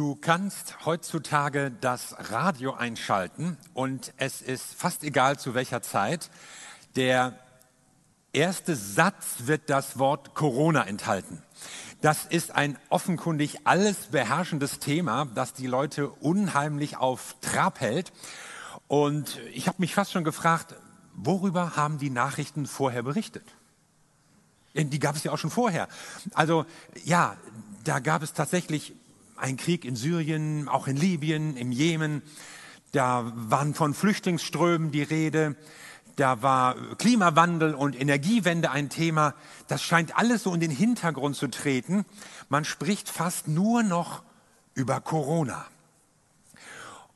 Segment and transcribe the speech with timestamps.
[0.00, 6.30] Du kannst heutzutage das Radio einschalten und es ist fast egal zu welcher Zeit.
[6.96, 7.38] Der
[8.32, 11.42] erste Satz wird das Wort Corona enthalten.
[12.00, 18.10] Das ist ein offenkundig alles beherrschendes Thema, das die Leute unheimlich auf Trab hält.
[18.88, 20.76] Und ich habe mich fast schon gefragt,
[21.12, 23.44] worüber haben die Nachrichten vorher berichtet?
[24.72, 25.88] Die gab es ja auch schon vorher.
[26.32, 26.64] Also
[27.04, 27.36] ja,
[27.84, 28.94] da gab es tatsächlich
[29.40, 32.22] ein Krieg in Syrien, auch in Libyen, im Jemen.
[32.92, 35.56] Da waren von Flüchtlingsströmen die Rede.
[36.16, 39.34] Da war Klimawandel und Energiewende ein Thema.
[39.68, 42.04] Das scheint alles so in den Hintergrund zu treten.
[42.48, 44.22] Man spricht fast nur noch
[44.74, 45.66] über Corona.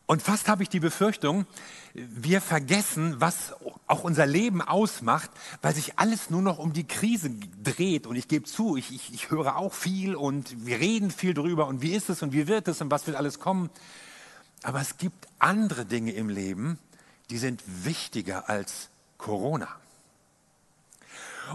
[0.06, 1.46] Und fast habe ich die Befürchtung,
[1.94, 3.54] wir vergessen, was
[3.86, 5.30] auch unser Leben ausmacht,
[5.62, 7.30] weil sich alles nur noch um die Krise
[7.62, 8.06] dreht.
[8.06, 11.68] Und ich gebe zu, ich, ich, ich höre auch viel und wir reden viel drüber
[11.68, 13.70] und wie ist es und wie wird es und was wird alles kommen.
[14.64, 16.78] Aber es gibt andere Dinge im Leben,
[17.30, 19.68] die sind wichtiger als Corona.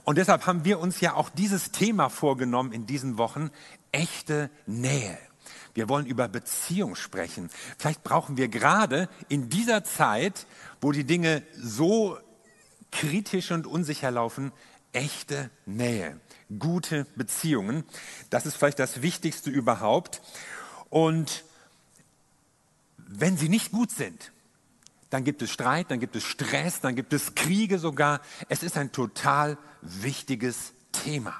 [0.05, 3.49] Und deshalb haben wir uns ja auch dieses Thema vorgenommen in diesen Wochen,
[3.91, 5.17] echte Nähe.
[5.73, 7.49] Wir wollen über Beziehung sprechen.
[7.77, 10.45] Vielleicht brauchen wir gerade in dieser Zeit,
[10.81, 12.17] wo die Dinge so
[12.91, 14.51] kritisch und unsicher laufen,
[14.93, 16.19] echte Nähe,
[16.57, 17.83] gute Beziehungen.
[18.29, 20.21] Das ist vielleicht das Wichtigste überhaupt.
[20.89, 21.43] Und
[22.97, 24.31] wenn sie nicht gut sind,
[25.09, 28.21] dann gibt es Streit, dann gibt es Stress, dann gibt es Kriege sogar.
[28.47, 31.35] Es ist ein total wichtiges Thema.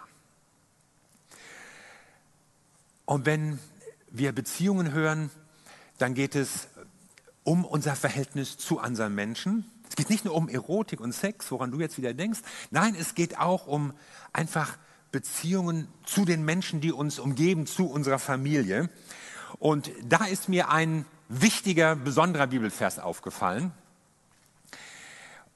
[3.05, 3.59] Und wenn
[4.11, 5.29] wir Beziehungen hören,
[5.97, 6.67] dann geht es
[7.43, 9.69] um unser Verhältnis zu anderen Menschen.
[9.89, 12.39] Es geht nicht nur um Erotik und Sex, woran du jetzt wieder denkst.
[12.71, 13.93] Nein, es geht auch um
[14.33, 14.77] einfach
[15.11, 18.89] Beziehungen zu den Menschen, die uns umgeben, zu unserer Familie.
[19.57, 23.71] Und da ist mir ein wichtiger, besonderer Bibelvers aufgefallen.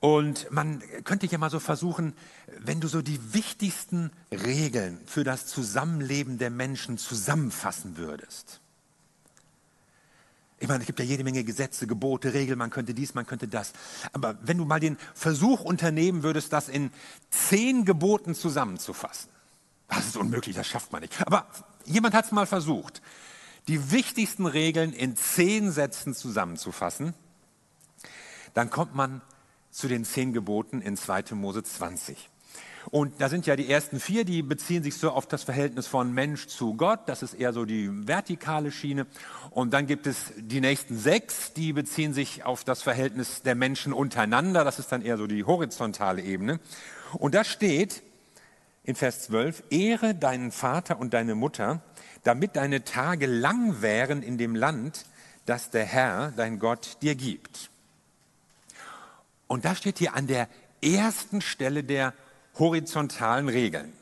[0.03, 2.13] Und man könnte ja mal so versuchen,
[2.59, 8.59] wenn du so die wichtigsten Regeln für das Zusammenleben der Menschen zusammenfassen würdest.
[10.59, 13.47] Ich meine, es gibt ja jede Menge Gesetze, Gebote, Regeln, man könnte dies, man könnte
[13.47, 13.71] das.
[14.11, 16.91] Aber wenn du mal den Versuch unternehmen würdest, das in
[17.29, 19.29] zehn Geboten zusammenzufassen,
[19.87, 21.25] das ist unmöglich, das schafft man nicht.
[21.25, 21.47] Aber
[21.85, 23.01] jemand hat es mal versucht,
[23.69, 27.13] die wichtigsten Regeln in zehn Sätzen zusammenzufassen,
[28.53, 29.21] dann kommt man
[29.73, 31.33] zu den zehn Geboten in 2.
[31.33, 32.29] Mose 20.
[32.91, 36.13] Und da sind ja die ersten vier, die beziehen sich so auf das Verhältnis von
[36.13, 36.99] Mensch zu Gott.
[37.07, 39.07] Das ist eher so die vertikale Schiene.
[39.51, 43.93] Und dann gibt es die nächsten sechs, die beziehen sich auf das Verhältnis der Menschen
[43.93, 44.63] untereinander.
[44.63, 46.59] Das ist dann eher so die horizontale Ebene.
[47.13, 48.03] Und da steht
[48.83, 51.81] in Vers 12, Ehre deinen Vater und deine Mutter,
[52.23, 55.05] damit deine Tage lang wären in dem Land,
[55.45, 57.69] das der Herr, dein Gott, dir gibt.
[59.47, 60.47] Und da steht hier an der
[60.81, 62.13] ersten Stelle der
[62.57, 63.93] horizontalen Regeln.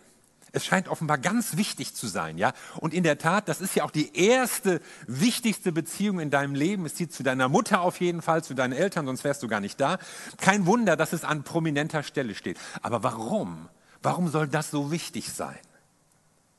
[0.54, 2.52] Es scheint offenbar ganz wichtig zu sein, ja.
[2.78, 6.86] Und in der Tat, das ist ja auch die erste wichtigste Beziehung in deinem Leben.
[6.86, 9.62] Es zieht zu deiner Mutter auf jeden Fall, zu deinen Eltern, sonst wärst du gar
[9.62, 9.98] nicht da.
[10.38, 12.58] Kein Wunder, dass es an prominenter Stelle steht.
[12.82, 13.70] Aber warum?
[14.04, 15.58] Warum soll das so wichtig sein?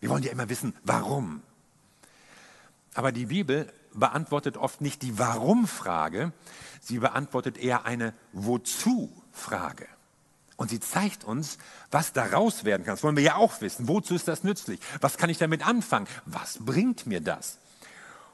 [0.00, 1.42] Wir wollen ja immer wissen, warum.
[2.94, 6.32] Aber die Bibel beantwortet oft nicht die Warum-Frage,
[6.82, 9.86] Sie beantwortet eher eine Wozu-Frage.
[10.56, 11.58] Und sie zeigt uns,
[11.92, 12.94] was daraus werden kann.
[12.94, 13.86] Das wollen wir ja auch wissen.
[13.88, 14.80] Wozu ist das nützlich?
[15.00, 16.08] Was kann ich damit anfangen?
[16.26, 17.58] Was bringt mir das?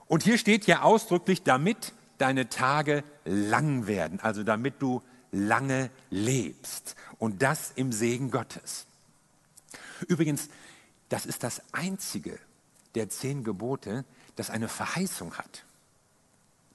[0.06, 6.96] Und hier steht ja ausdrücklich, damit deine Tage lang werden, also damit du lange lebst.
[7.18, 8.86] Und das im Segen Gottes.
[10.06, 10.48] Übrigens,
[11.10, 12.38] das ist das einzige
[12.94, 14.06] der zehn Gebote,
[14.38, 15.64] das eine Verheißung hat.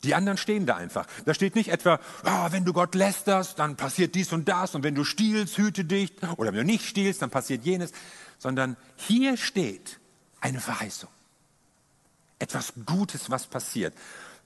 [0.04, 1.08] Die anderen stehen da einfach.
[1.26, 4.84] Da steht nicht etwa, oh, wenn du Gott lästerst, dann passiert dies und das und
[4.84, 7.94] wenn du stiehlst, hüte dich oder wenn du nicht stiehlst, dann passiert jenes,
[8.38, 10.00] sondern hier steht
[10.42, 11.10] eine Verheißung.
[12.38, 13.94] Etwas Gutes, was passiert.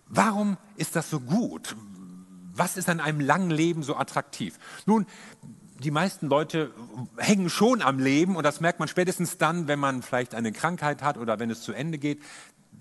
[0.05, 1.75] Warum ist das so gut?
[2.53, 4.59] Was ist an einem langen Leben so attraktiv?
[4.85, 5.07] Nun,
[5.79, 6.71] die meisten Leute
[7.17, 11.01] hängen schon am Leben und das merkt man spätestens dann, wenn man vielleicht eine Krankheit
[11.01, 12.21] hat oder wenn es zu Ende geht,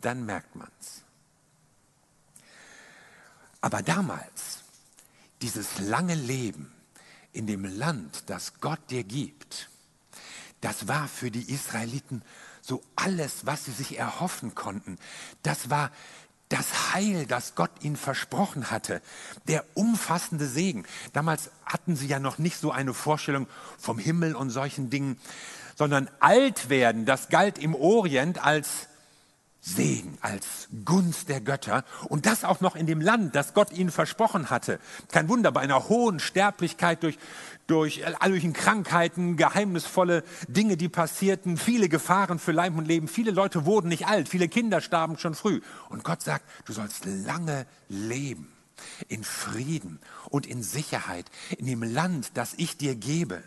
[0.01, 1.03] dann merkt man es.
[3.61, 4.63] Aber damals,
[5.43, 6.73] dieses lange Leben
[7.33, 9.69] in dem Land, das Gott dir gibt,
[10.61, 12.23] das war für die Israeliten
[12.63, 14.99] so alles, was sie sich erhoffen konnten.
[15.43, 15.91] Das war
[16.49, 19.03] das Heil, das Gott ihnen versprochen hatte,
[19.49, 20.87] der umfassende Segen.
[21.13, 23.49] Damals hatten sie ja noch nicht so eine Vorstellung
[23.79, 25.19] vom Himmel und solchen Dingen,
[25.75, 28.89] sondern alt werden, das galt im Orient als
[29.67, 33.91] Segen, als Gunst der Götter und das auch noch in dem Land, das Gott ihnen
[33.91, 34.79] versprochen hatte.
[35.11, 37.19] Kein Wunder, bei einer hohen Sterblichkeit durch,
[37.67, 43.09] durch all möglichen Krankheiten, geheimnisvolle Dinge, die passierten, viele Gefahren für Leib und Leben.
[43.09, 45.61] Viele Leute wurden nicht alt, viele Kinder starben schon früh.
[45.89, 48.53] Und Gott sagt, du sollst lange leben,
[49.09, 49.99] in Frieden
[50.31, 51.27] und in Sicherheit,
[51.59, 53.43] in dem Land, das ich dir gebe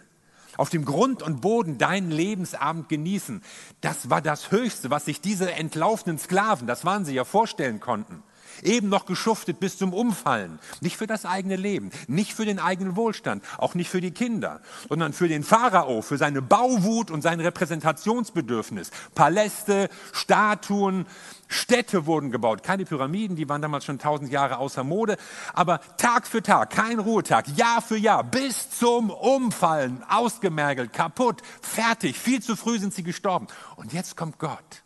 [0.60, 3.42] auf dem Grund und Boden deinen Lebensabend genießen.
[3.82, 8.22] Das war das Höchste, was sich diese entlaufenen Sklaven, das waren sie ja, vorstellen konnten.
[8.64, 10.60] Eben noch geschuftet bis zum Umfallen.
[10.82, 14.62] Nicht für das eigene Leben, nicht für den eigenen Wohlstand, auch nicht für die Kinder,
[14.88, 18.92] sondern für den Pharao, für seine Bauwut und sein Repräsentationsbedürfnis.
[19.16, 21.06] Paläste, Statuen,
[21.50, 22.64] Städte wurden gebaut.
[22.64, 25.18] Keine Pyramiden, die waren damals schon tausend Jahre außer Mode.
[25.54, 32.18] Aber Tag für Tag, kein Ruhetag, Jahr für Jahr, bis zum Umfallen, ausgemergelt, kaputt, fertig.
[32.18, 33.48] Viel zu früh sind sie gestorben.
[33.76, 34.84] Und jetzt kommt Gott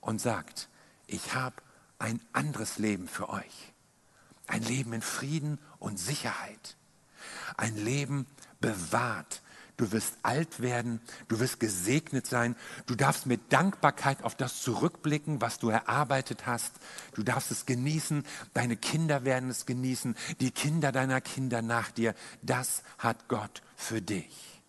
[0.00, 0.68] und sagt,
[1.06, 1.54] ich habe
[1.98, 3.72] ein anderes Leben für euch.
[4.46, 6.76] Ein Leben in Frieden und Sicherheit.
[7.56, 8.26] Ein Leben
[8.60, 9.42] bewahrt.
[9.76, 12.56] Du wirst alt werden, du wirst gesegnet sein,
[12.86, 16.72] du darfst mit Dankbarkeit auf das zurückblicken, was du erarbeitet hast.
[17.14, 18.24] Du darfst es genießen,
[18.54, 22.16] deine Kinder werden es genießen, die Kinder deiner Kinder nach dir.
[22.42, 24.60] Das hat Gott für dich.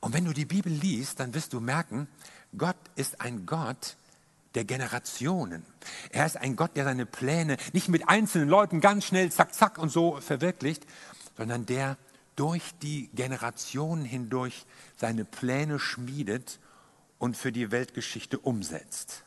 [0.00, 2.08] Und wenn du die Bibel liest, dann wirst du merken,
[2.56, 3.96] Gott ist ein Gott,
[4.54, 5.64] der Generationen.
[6.10, 9.78] Er ist ein Gott, der seine Pläne nicht mit einzelnen Leuten ganz schnell zack, zack
[9.78, 10.86] und so verwirklicht,
[11.36, 11.96] sondern der
[12.36, 14.66] durch die Generationen hindurch
[14.96, 16.58] seine Pläne schmiedet
[17.18, 19.24] und für die Weltgeschichte umsetzt.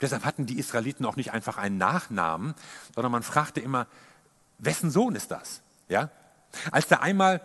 [0.00, 2.54] Deshalb hatten die Israeliten auch nicht einfach einen Nachnamen,
[2.94, 3.86] sondern man fragte immer,
[4.58, 5.62] wessen Sohn ist das?
[5.88, 6.10] Ja?
[6.70, 7.40] Als da einmal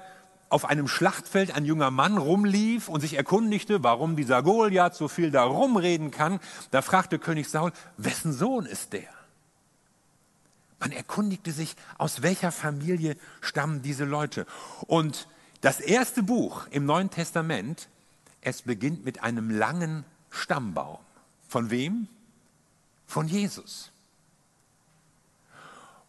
[0.49, 5.31] auf einem Schlachtfeld ein junger Mann rumlief und sich erkundigte, warum dieser Goliath so viel
[5.31, 6.39] da rumreden kann,
[6.71, 9.09] da fragte König Saul, wessen Sohn ist der?
[10.79, 14.45] Man erkundigte sich, aus welcher Familie stammen diese Leute.
[14.85, 15.27] Und
[15.61, 17.89] das erste Buch im Neuen Testament,
[18.41, 20.99] es beginnt mit einem langen Stammbaum.
[21.49, 22.07] Von wem?
[23.07, 23.91] Von Jesus.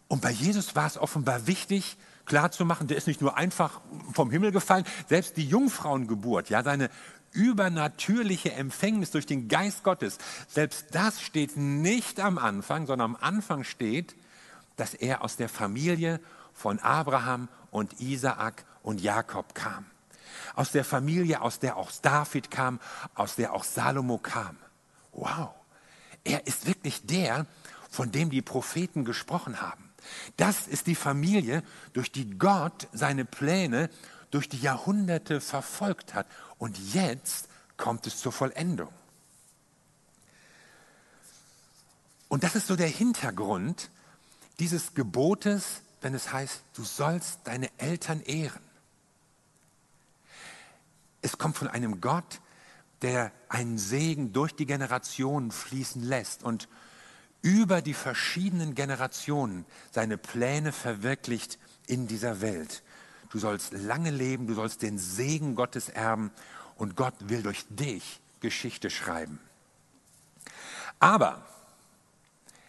[0.07, 1.97] Und bei Jesus war es offenbar wichtig,
[2.29, 3.81] klarzumachen, der ist nicht nur einfach
[4.13, 6.89] vom Himmel gefallen, selbst die Jungfrauengeburt, ja, seine
[7.31, 10.17] übernatürliche Empfängnis durch den Geist Gottes,
[10.47, 14.15] selbst das steht nicht am Anfang, sondern am Anfang steht,
[14.77, 16.21] dass er aus der Familie
[16.53, 19.85] von Abraham und Isaak und Jakob kam.
[20.55, 22.79] Aus der Familie, aus der auch David kam,
[23.13, 24.57] aus der auch Salomo kam.
[25.11, 25.49] Wow,
[26.23, 27.45] er ist wirklich der,
[27.89, 29.88] von dem die Propheten gesprochen haben.
[30.37, 31.63] Das ist die Familie,
[31.93, 33.89] durch die Gott seine Pläne
[34.31, 36.27] durch die Jahrhunderte verfolgt hat.
[36.57, 37.47] Und jetzt
[37.77, 38.89] kommt es zur Vollendung.
[42.27, 43.89] Und das ist so der Hintergrund
[44.59, 48.61] dieses Gebotes, wenn es heißt, du sollst deine Eltern ehren.
[51.21, 52.39] Es kommt von einem Gott,
[53.01, 56.67] der einen Segen durch die Generationen fließen lässt und
[57.41, 61.57] über die verschiedenen Generationen seine Pläne verwirklicht
[61.87, 62.83] in dieser Welt.
[63.29, 66.31] Du sollst lange leben, du sollst den Segen Gottes erben
[66.75, 69.39] und Gott will durch dich Geschichte schreiben.
[70.99, 71.45] Aber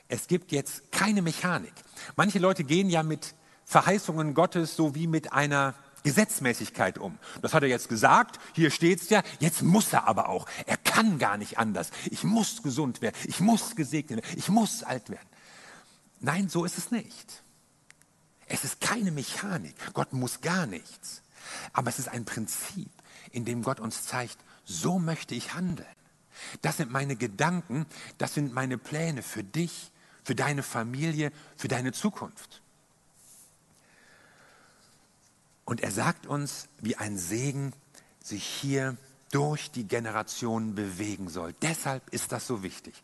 [0.09, 1.73] es gibt jetzt keine Mechanik.
[2.17, 3.35] Manche Leute gehen ja mit
[3.65, 7.19] Verheißungen Gottes so wie mit einer Gesetzmäßigkeit um.
[7.42, 10.47] Das hat er jetzt gesagt, hier steht es ja, jetzt muss er aber auch.
[10.66, 11.90] Er kann gar nicht anders.
[12.11, 15.28] Ich muss gesund werden, ich muss gesegnet werden, ich muss alt werden.
[16.21, 17.42] Nein, so ist es nicht.
[18.47, 19.75] Es ist keine Mechanik.
[19.95, 21.23] Gott muss gar nichts.
[21.73, 22.90] Aber es ist ein Prinzip,
[23.30, 25.87] in dem Gott uns zeigt, so möchte ich handeln.
[26.62, 27.87] Das sind meine Gedanken,
[28.19, 29.92] das sind meine Pläne für dich,
[30.25, 32.62] für deine Familie, für deine Zukunft.
[35.71, 37.73] Und er sagt uns, wie ein Segen
[38.21, 38.97] sich hier
[39.31, 41.55] durch die Generationen bewegen soll.
[41.62, 43.00] Deshalb ist das so wichtig.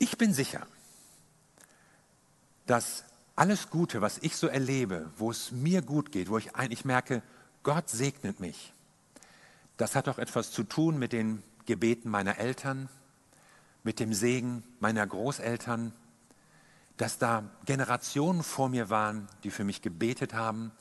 [0.00, 0.66] Ich bin sicher,
[2.66, 3.04] dass
[3.36, 7.22] alles Gute, was ich so erlebe, wo es mir gut geht, wo ich eigentlich merke,
[7.62, 8.72] Gott segnet mich,
[9.76, 12.88] das hat auch etwas zu tun mit den Gebeten meiner Eltern,
[13.84, 15.92] mit dem Segen meiner Großeltern,
[16.98, 20.72] dass da Generationen vor mir waren, die für mich gebetet haben,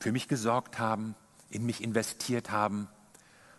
[0.00, 1.14] für mich gesorgt haben,
[1.50, 2.88] in mich investiert haben,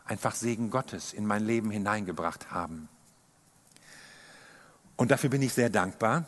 [0.03, 2.89] einfach Segen Gottes in mein Leben hineingebracht haben.
[4.97, 6.25] Und dafür bin ich sehr dankbar.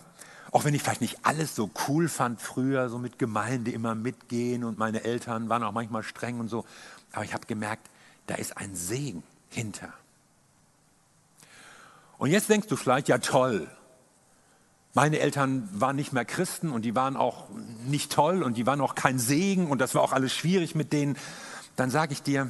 [0.51, 4.63] Auch wenn ich vielleicht nicht alles so cool fand früher, so mit Gemeinde immer mitgehen
[4.63, 6.65] und meine Eltern waren auch manchmal streng und so.
[7.11, 7.89] Aber ich habe gemerkt,
[8.27, 9.91] da ist ein Segen hinter.
[12.17, 13.69] Und jetzt denkst du vielleicht, ja toll,
[14.97, 17.49] meine Eltern waren nicht mehr Christen und die waren auch
[17.85, 20.91] nicht toll und die waren auch kein Segen und das war auch alles schwierig mit
[20.91, 21.19] denen.
[21.75, 22.49] Dann sage ich dir,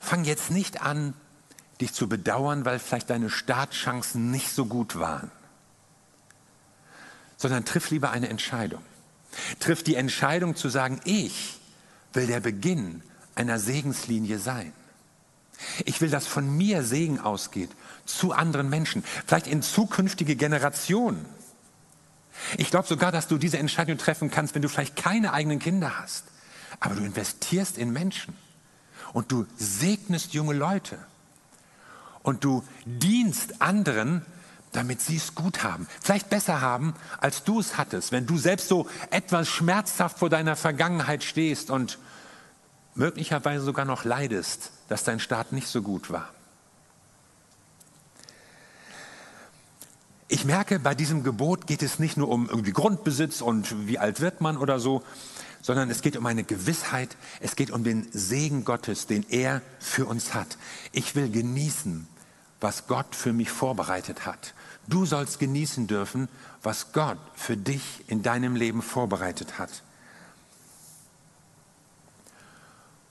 [0.00, 1.12] fang jetzt nicht an,
[1.82, 5.30] dich zu bedauern, weil vielleicht deine Startchancen nicht so gut waren,
[7.36, 8.80] sondern triff lieber eine Entscheidung.
[9.60, 11.60] Triff die Entscheidung zu sagen, ich
[12.14, 13.02] will der Beginn
[13.34, 14.72] einer Segenslinie sein.
[15.84, 17.70] Ich will, dass von mir Segen ausgeht
[18.04, 21.24] zu anderen Menschen, vielleicht in zukünftige Generationen.
[22.56, 26.00] Ich glaube sogar, dass du diese Entscheidung treffen kannst, wenn du vielleicht keine eigenen Kinder
[26.00, 26.24] hast,
[26.80, 28.36] aber du investierst in Menschen.
[29.12, 30.98] Und du segnest junge Leute.
[32.22, 34.24] Und du dienst anderen,
[34.72, 38.68] damit sie es gut haben, vielleicht besser haben, als du es hattest, wenn du selbst
[38.68, 41.98] so etwas schmerzhaft vor deiner Vergangenheit stehst und
[42.94, 46.28] möglicherweise sogar noch leidest, dass dein Start nicht so gut war.
[50.28, 54.20] Ich merke, bei diesem Gebot geht es nicht nur um irgendwie Grundbesitz und wie alt
[54.20, 55.02] wird man oder so,
[55.62, 60.04] sondern es geht um eine Gewissheit, es geht um den Segen Gottes, den er für
[60.04, 60.58] uns hat.
[60.92, 62.06] Ich will genießen,
[62.60, 64.52] was Gott für mich vorbereitet hat.
[64.88, 66.28] Du sollst genießen dürfen,
[66.62, 69.82] was Gott für dich in deinem Leben vorbereitet hat.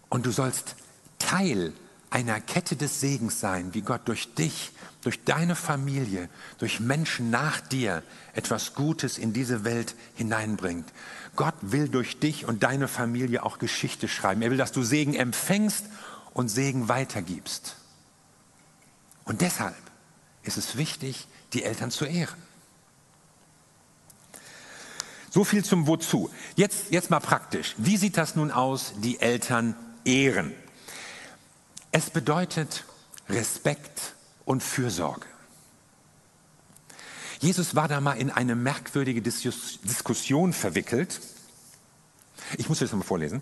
[0.09, 0.75] Und du sollst
[1.21, 1.73] Teil
[2.09, 7.61] einer Kette des Segens sein, wie Gott durch dich, durch deine Familie, durch Menschen nach
[7.61, 10.91] dir etwas Gutes in diese Welt hineinbringt.
[11.35, 14.41] Gott will durch dich und deine Familie auch Geschichte schreiben.
[14.41, 15.85] Er will, dass du Segen empfängst
[16.33, 17.77] und Segen weitergibst.
[19.23, 19.75] Und deshalb
[20.43, 22.41] ist es wichtig, die Eltern zu ehren.
[25.29, 26.29] So viel zum Wozu.
[26.57, 27.75] Jetzt, jetzt mal praktisch.
[27.77, 30.53] Wie sieht das nun aus, die Eltern ehren.
[31.91, 32.85] Es bedeutet
[33.29, 34.13] Respekt
[34.45, 35.25] und Fürsorge.
[37.39, 41.19] Jesus war da mal in eine merkwürdige Diskussion verwickelt.
[42.57, 43.41] Ich muss das mal vorlesen.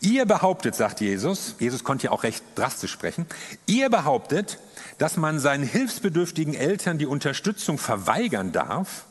[0.00, 3.26] Ihr behauptet, sagt Jesus, Jesus konnte ja auch recht drastisch sprechen,
[3.66, 4.58] ihr behauptet,
[4.98, 9.04] dass man seinen hilfsbedürftigen Eltern die Unterstützung verweigern darf,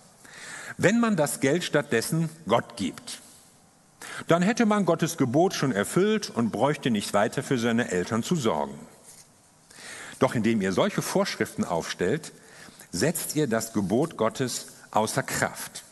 [0.77, 3.21] wenn man das Geld stattdessen Gott gibt.
[4.27, 8.35] Dann hätte man Gottes Gebot schon erfüllt und bräuchte nicht weiter für seine Eltern zu
[8.35, 8.77] sorgen.
[10.19, 12.31] Doch indem ihr solche Vorschriften aufstellt,
[12.91, 15.83] setzt ihr das Gebot Gottes außer Kraft.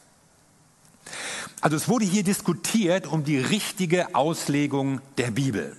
[1.62, 5.76] Also es wurde hier diskutiert um die richtige Auslegung der Bibel.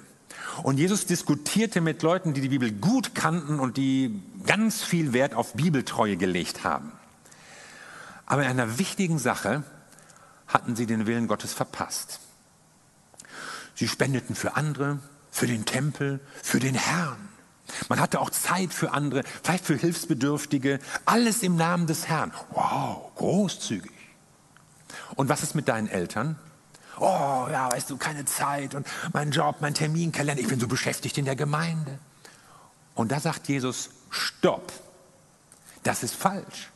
[0.62, 5.34] Und Jesus diskutierte mit Leuten, die die Bibel gut kannten und die ganz viel Wert
[5.34, 6.92] auf Bibeltreue gelegt haben.
[8.24, 9.62] Aber in einer wichtigen Sache
[10.48, 12.20] hatten sie den Willen Gottes verpasst.
[13.76, 14.98] Sie spendeten für andere,
[15.30, 17.28] für den Tempel, für den Herrn.
[17.88, 22.32] Man hatte auch Zeit für andere, vielleicht für Hilfsbedürftige, alles im Namen des Herrn.
[22.50, 23.92] Wow, großzügig.
[25.14, 26.38] Und was ist mit deinen Eltern?
[26.98, 31.18] Oh, ja, weißt du, keine Zeit und mein Job, mein Terminkalender, ich bin so beschäftigt
[31.18, 31.98] in der Gemeinde.
[32.94, 34.72] Und da sagt Jesus, stopp,
[35.82, 36.70] das ist falsch.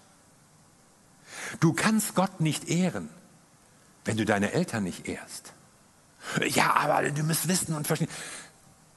[1.61, 3.09] Du kannst Gott nicht ehren,
[4.05, 5.55] wenn du deine Eltern nicht ehrst.
[6.49, 8.11] Ja, aber du musst wissen und verstehen.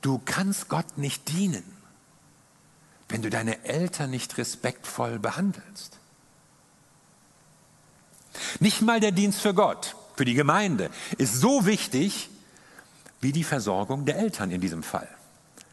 [0.01, 1.63] Du kannst Gott nicht dienen,
[3.10, 6.00] wenn du deine Eltern nicht respektvoll behandelst.
[8.60, 12.30] Nicht mal der Dienst für Gott, für die Gemeinde, ist so wichtig
[13.22, 15.08] wie die Versorgung der Eltern in diesem Fall,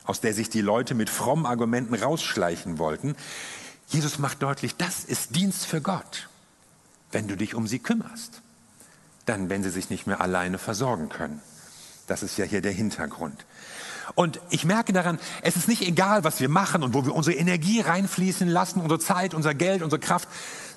[0.05, 3.17] aus der sich die Leute mit frommen Argumenten rausschleichen wollten.
[3.89, 6.29] Jesus macht deutlich, das ist Dienst für Gott,
[7.11, 8.43] wenn du dich um sie kümmerst
[9.27, 11.41] dann wenn sie sich nicht mehr alleine versorgen können.
[12.07, 13.45] Das ist ja hier der Hintergrund.
[14.15, 17.37] Und ich merke daran, es ist nicht egal, was wir machen und wo wir unsere
[17.37, 20.29] Energie reinfließen lassen, unsere Zeit, unser Geld, unsere Kraft,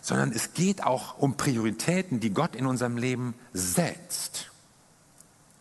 [0.01, 4.51] sondern es geht auch um Prioritäten, die Gott in unserem Leben setzt.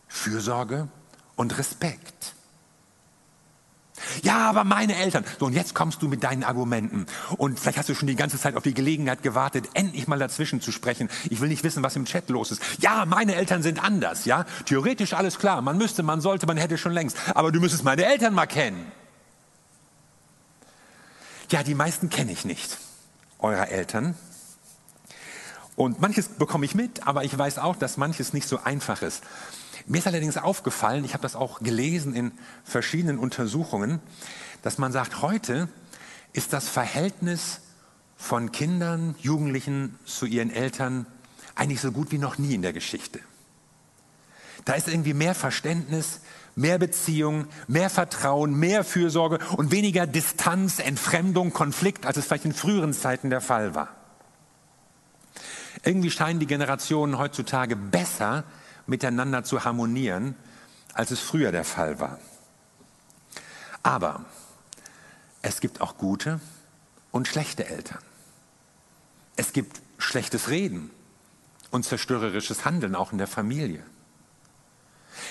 [0.07, 0.87] Fürsorge
[1.35, 2.35] und Respekt.
[4.21, 5.25] Ja, aber meine Eltern.
[5.39, 7.05] So, und jetzt kommst du mit deinen Argumenten.
[7.37, 10.61] Und vielleicht hast du schon die ganze Zeit auf die Gelegenheit gewartet, endlich mal dazwischen
[10.61, 11.09] zu sprechen.
[11.29, 12.61] Ich will nicht wissen, was im Chat los ist.
[12.79, 14.45] Ja, meine Eltern sind anders, ja.
[14.65, 15.61] Theoretisch alles klar.
[15.61, 17.17] Man müsste, man sollte, man hätte schon längst.
[17.35, 18.91] Aber du müsstest meine Eltern mal kennen.
[21.49, 22.77] Ja, die meisten kenne ich nicht.
[23.39, 24.15] Eurer Eltern.
[25.75, 29.23] Und manches bekomme ich mit, aber ich weiß auch, dass manches nicht so einfach ist.
[29.85, 32.31] Mir ist allerdings aufgefallen, ich habe das auch gelesen in
[32.63, 33.99] verschiedenen Untersuchungen,
[34.61, 35.67] dass man sagt, heute
[36.31, 37.61] ist das Verhältnis
[38.15, 41.05] von Kindern, Jugendlichen zu ihren Eltern
[41.55, 43.19] eigentlich so gut wie noch nie in der Geschichte.
[44.65, 46.21] Da ist irgendwie mehr Verständnis,
[46.55, 52.53] Mehr Beziehung, mehr Vertrauen, mehr Fürsorge und weniger Distanz, Entfremdung, Konflikt, als es vielleicht in
[52.53, 53.89] früheren Zeiten der Fall war.
[55.83, 58.43] Irgendwie scheinen die Generationen heutzutage besser
[58.85, 60.35] miteinander zu harmonieren,
[60.93, 62.19] als es früher der Fall war.
[63.81, 64.25] Aber
[65.41, 66.39] es gibt auch gute
[67.11, 68.01] und schlechte Eltern.
[69.35, 70.91] Es gibt schlechtes Reden
[71.71, 73.83] und zerstörerisches Handeln auch in der Familie.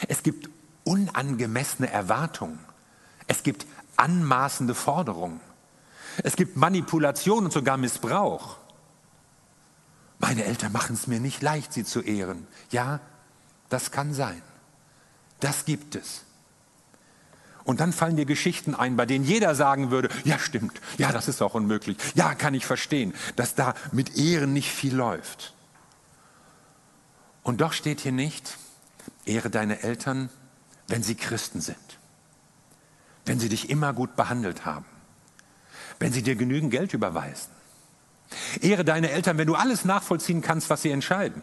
[0.08, 0.50] Es gibt
[0.84, 2.58] unangemessene Erwartungen.
[3.26, 3.66] Es gibt
[3.96, 5.40] anmaßende Forderungen.
[6.22, 8.56] Es gibt Manipulation und sogar Missbrauch.
[10.18, 12.46] Meine Eltern machen es mir nicht leicht, sie zu ehren.
[12.70, 13.00] Ja,
[13.72, 14.42] das kann sein.
[15.40, 16.22] Das gibt es.
[17.64, 21.28] Und dann fallen dir Geschichten ein, bei denen jeder sagen würde, ja stimmt, ja das
[21.28, 25.54] ist auch unmöglich, ja kann ich verstehen, dass da mit Ehren nicht viel läuft.
[27.44, 28.58] Und doch steht hier nicht,
[29.24, 30.28] ehre deine Eltern,
[30.88, 31.76] wenn sie Christen sind,
[33.24, 34.86] wenn sie dich immer gut behandelt haben,
[35.98, 37.50] wenn sie dir genügend Geld überweisen.
[38.60, 41.42] Ehre deine Eltern, wenn du alles nachvollziehen kannst, was sie entscheiden.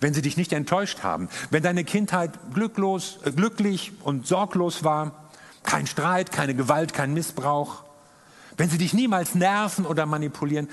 [0.00, 5.30] Wenn sie dich nicht enttäuscht haben, wenn deine Kindheit glücklos, äh, glücklich und sorglos war,
[5.62, 7.84] kein Streit, keine Gewalt, kein Missbrauch,
[8.56, 10.68] wenn sie dich niemals nerven oder manipulieren,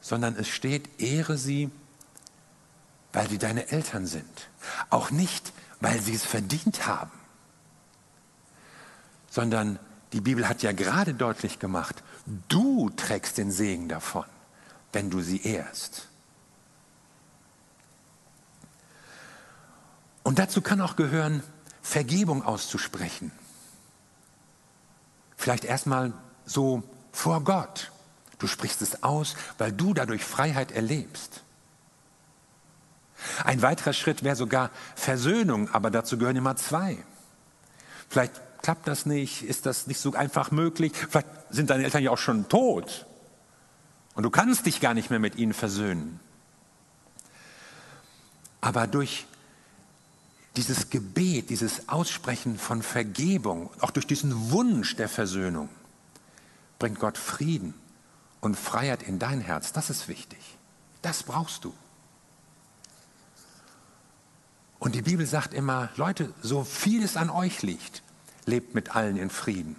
[0.00, 1.70] sondern es steht, ehre sie,
[3.12, 4.48] weil sie deine Eltern sind.
[4.88, 7.10] Auch nicht, weil sie es verdient haben,
[9.30, 9.78] sondern
[10.12, 12.02] die Bibel hat ja gerade deutlich gemacht,
[12.48, 14.24] du trägst den Segen davon,
[14.92, 16.08] wenn du sie ehrst.
[20.30, 21.42] Und dazu kann auch gehören,
[21.82, 23.32] Vergebung auszusprechen.
[25.36, 26.12] Vielleicht erstmal
[26.44, 27.90] so vor Gott.
[28.38, 31.42] Du sprichst es aus, weil du dadurch Freiheit erlebst.
[33.42, 36.98] Ein weiterer Schritt wäre sogar Versöhnung, aber dazu gehören immer zwei.
[38.08, 40.92] Vielleicht klappt das nicht, ist das nicht so einfach möglich.
[40.94, 43.04] Vielleicht sind deine Eltern ja auch schon tot
[44.14, 46.20] und du kannst dich gar nicht mehr mit ihnen versöhnen.
[48.60, 49.26] Aber durch
[50.56, 55.68] dieses Gebet, dieses Aussprechen von Vergebung, auch durch diesen Wunsch der Versöhnung,
[56.78, 57.74] bringt Gott Frieden
[58.40, 59.72] und Freiheit in dein Herz.
[59.72, 60.40] Das ist wichtig.
[61.02, 61.72] Das brauchst du.
[64.78, 68.02] Und die Bibel sagt immer, Leute, so viel es an euch liegt,
[68.46, 69.76] lebt mit allen in Frieden.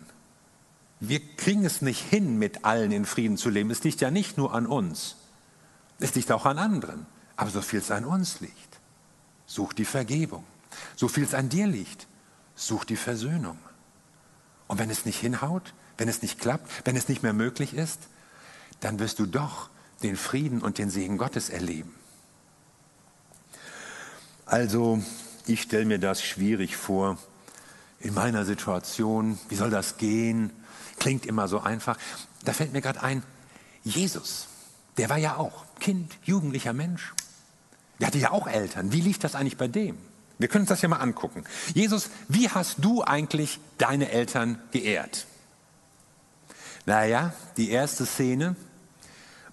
[1.00, 3.72] Wir kriegen es nicht hin, mit allen in Frieden zu leben.
[3.72, 5.16] Es liegt ja nicht nur an uns.
[6.00, 7.08] Es liegt auch an anderen.
[7.36, 8.80] Aber so viel es an uns liegt,
[9.48, 10.44] such die Vergebung.
[10.96, 12.08] So viel es an dir liegt,
[12.56, 13.58] such die Versöhnung.
[14.68, 18.00] Und wenn es nicht hinhaut, wenn es nicht klappt, wenn es nicht mehr möglich ist,
[18.80, 19.70] dann wirst du doch
[20.04, 21.94] den Frieden und den Segen Gottes erleben.
[24.46, 25.02] Also
[25.46, 27.18] ich stelle mir das schwierig vor
[28.00, 29.40] in meiner Situation.
[29.50, 30.52] Wie soll das gehen?
[31.00, 31.98] Klingt immer so einfach.
[32.44, 33.24] Da fällt mir gerade ein,
[33.84, 34.48] Jesus,
[34.98, 37.14] der war ja auch Kind, jugendlicher Mensch.
[38.00, 38.92] Der hatte ja auch Eltern.
[38.92, 39.98] Wie lief das eigentlich bei dem?
[40.42, 41.44] Wir können uns das ja mal angucken.
[41.74, 45.26] Jesus, wie hast du eigentlich deine Eltern geehrt?
[46.86, 48.56] Naja, die erste Szene.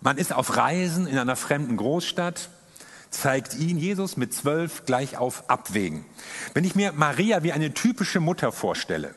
[0.01, 2.49] Man ist auf Reisen in einer fremden Großstadt
[3.11, 6.05] zeigt ihn Jesus mit zwölf gleich auf Abwägen.
[6.55, 9.15] Wenn ich mir Maria wie eine typische Mutter vorstelle,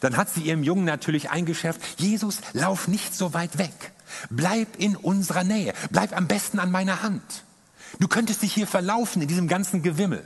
[0.00, 3.92] dann hat sie ihrem Jungen natürlich eingeschärft, Jesus, lauf nicht so weit weg.
[4.30, 5.72] Bleib in unserer Nähe.
[5.90, 7.44] Bleib am besten an meiner Hand.
[8.00, 10.24] Du könntest dich hier verlaufen in diesem ganzen Gewimmel.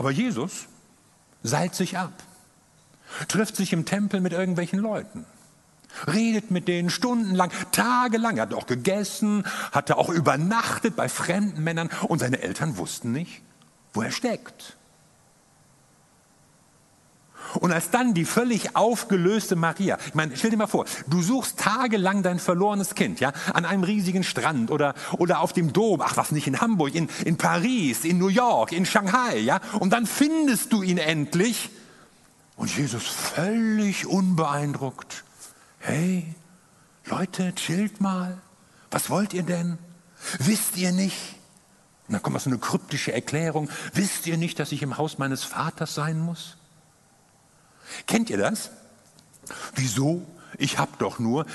[0.00, 0.66] Aber Jesus
[1.42, 2.14] seilt sich ab,
[3.28, 5.26] trifft sich im Tempel mit irgendwelchen Leuten
[6.10, 8.38] redet mit denen stundenlang, tagelang.
[8.38, 13.42] Er hat auch gegessen, hatte auch übernachtet bei fremden Männern und seine Eltern wussten nicht,
[13.92, 14.78] wo er steckt.
[17.60, 21.58] Und als dann die völlig aufgelöste Maria, ich meine, stell dir mal vor, du suchst
[21.58, 26.16] tagelang dein verlorenes Kind, ja, an einem riesigen Strand oder, oder auf dem Dom, ach
[26.16, 30.06] was nicht, in Hamburg, in, in Paris, in New York, in Shanghai, ja, und dann
[30.06, 31.70] findest du ihn endlich
[32.56, 35.24] und Jesus völlig unbeeindruckt
[35.80, 36.34] hey,
[37.06, 38.38] Leute, chillt mal.
[38.90, 39.78] Was wollt ihr denn?
[40.38, 41.36] Wisst ihr nicht?
[42.06, 43.68] Und dann kommt so eine kryptische Erklärung.
[43.94, 46.56] Wisst ihr nicht, dass ich im Haus meines Vaters sein muss?
[48.06, 48.70] Kennt ihr das?
[49.74, 50.26] Wieso?
[50.58, 51.46] Ich hab doch nur,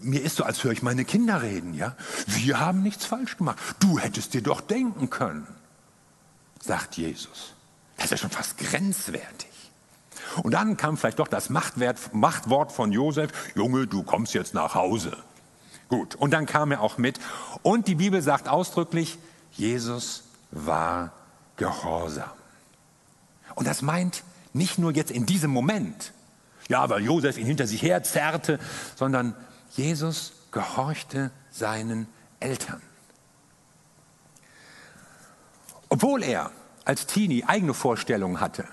[0.00, 1.96] mir ist so, als höre ich meine Kinder reden, ja?
[2.26, 3.58] Wir haben nichts falsch gemacht.
[3.80, 5.46] Du hättest dir doch denken können,
[6.62, 7.54] sagt Jesus.
[7.96, 9.50] Das ist ja schon fast grenzwertig.
[10.42, 15.16] Und dann kam vielleicht doch das Machtwort von Josef, Junge, du kommst jetzt nach Hause.
[15.88, 17.20] Gut, und dann kam er auch mit.
[17.62, 19.18] Und die Bibel sagt ausdrücklich,
[19.52, 21.12] Jesus war
[21.56, 22.30] gehorsam.
[23.54, 26.14] Und das meint nicht nur jetzt in diesem Moment,
[26.68, 28.58] ja, weil Josef ihn hinter sich her zerrte,
[28.96, 29.34] sondern
[29.70, 32.06] Jesus gehorchte seinen
[32.40, 32.80] Eltern.
[35.90, 36.50] Obwohl er
[36.84, 38.64] als Teenie eigene Vorstellungen hatte,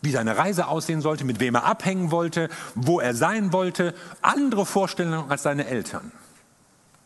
[0.00, 4.66] wie seine Reise aussehen sollte, mit wem er abhängen wollte, wo er sein wollte, andere
[4.66, 6.10] Vorstellungen als seine Eltern.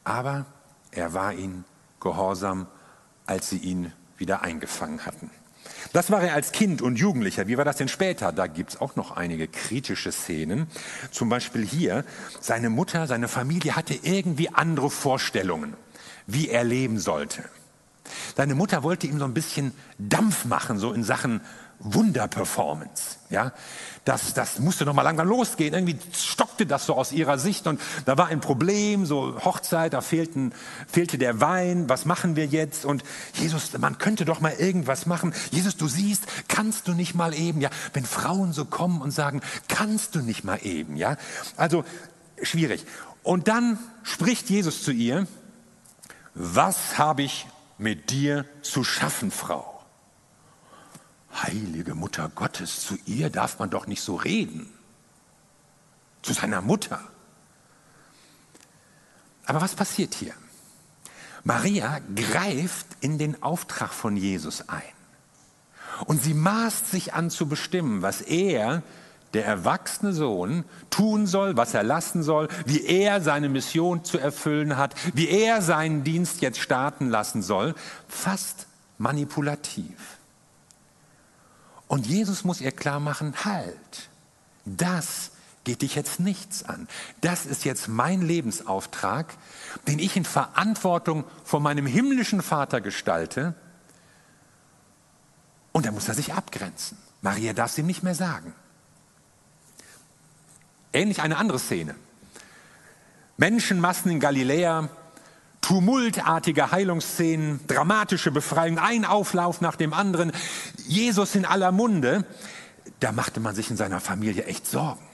[0.05, 0.47] Aber
[0.93, 1.65] er war ihnen
[2.01, 2.67] gehorsam,
[3.27, 5.31] als sie ihn wieder eingefangen hatten.
[5.93, 7.47] Das war er als Kind und Jugendlicher.
[7.49, 8.33] Wie war das denn später?
[8.33, 10.67] Da gibt es auch noch einige kritische Szenen.
[11.11, 12.05] Zum Beispiel hier,
[12.41, 15.75] seine Mutter, seine Familie hatte irgendwie andere Vorstellungen,
[16.27, 17.45] wie er leben sollte.
[18.37, 21.41] Seine Mutter wollte ihm so ein bisschen Dampf machen, so in Sachen
[21.79, 23.19] Wunderperformance.
[23.29, 23.53] Ja,
[24.05, 25.75] das, das musste noch mal langsam losgehen.
[25.75, 30.01] Irgendwie stockte das so aus ihrer Sicht und da war ein Problem, so Hochzeit, da
[30.01, 30.53] fehlten,
[30.87, 31.89] fehlte der Wein.
[31.89, 32.85] Was machen wir jetzt?
[32.85, 33.03] Und
[33.35, 35.35] Jesus, man könnte doch mal irgendwas machen.
[35.51, 37.61] Jesus, du siehst, kannst du nicht mal eben?
[37.61, 40.97] Ja, wenn Frauen so kommen und sagen, kannst du nicht mal eben?
[40.97, 41.17] Ja,
[41.57, 41.85] also
[42.43, 42.87] schwierig.
[43.23, 45.27] Und dann spricht Jesus zu ihr:
[46.35, 49.76] Was habe ich mit dir zu schaffen, Frau?
[51.43, 54.73] Heilige Mutter Gottes, zu ihr darf man doch nicht so reden.
[56.23, 57.01] Zu seiner Mutter.
[59.47, 60.35] Aber was passiert hier?
[61.45, 64.83] Maria greift in den Auftrag von Jesus ein.
[66.07, 68.83] Und sie maßt sich an zu bestimmen, was er,
[69.33, 74.77] der erwachsene Sohn, tun soll, was er lassen soll, wie er seine Mission zu erfüllen
[74.77, 77.75] hat, wie er seinen Dienst jetzt starten lassen soll.
[78.09, 78.67] Fast
[78.99, 80.16] manipulativ.
[81.89, 84.09] Und Jesus muss ihr klar machen, halt,
[84.65, 85.31] das
[85.65, 86.89] geht dich jetzt nichts an.
[87.21, 89.35] Das ist jetzt mein Lebensauftrag,
[89.89, 93.55] den ich in Verantwortung vor meinem himmlischen Vater gestalte.
[95.73, 96.97] Und da muss er sich abgrenzen.
[97.21, 98.55] Maria darf es ihm nicht mehr sagen.
[100.93, 101.95] Ähnlich eine andere Szene.
[103.37, 104.89] Menschenmassen in Galiläa
[105.67, 110.31] tumultartige Heilungsszenen, dramatische Befreiung, ein Auflauf nach dem anderen,
[110.87, 112.25] Jesus in aller Munde,
[113.01, 115.05] da machte man sich in seiner Familie echt Sorgen.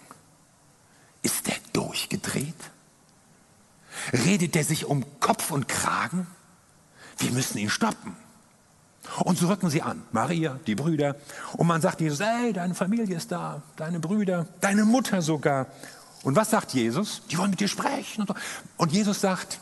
[1.23, 2.55] Ist der durchgedreht?
[4.12, 6.27] Redet der sich um Kopf und Kragen?
[7.17, 8.15] Wir müssen ihn stoppen.
[9.21, 11.17] Und so rücken sie an, Maria, die Brüder,
[11.57, 15.69] und man sagt Jesus, ey, deine Familie ist da, deine Brüder, deine Mutter sogar.
[16.23, 17.23] Und was sagt Jesus?
[17.31, 18.27] Die wollen mit dir sprechen.
[18.77, 19.59] Und Jesus sagt,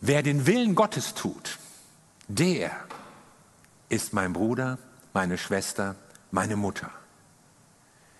[0.00, 1.58] Wer den Willen Gottes tut,
[2.28, 2.70] der
[3.88, 4.78] ist mein Bruder,
[5.12, 5.96] meine Schwester,
[6.30, 6.90] meine Mutter.